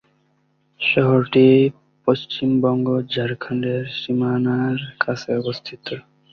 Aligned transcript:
শহরটি 0.79 1.45
পশ্চিমবঙ্গ-ঝাড়খণ্ডের 2.07 3.83
সীমানার 3.99 4.75
কাছে 4.99 5.29
অবস্থিত। 5.41 5.85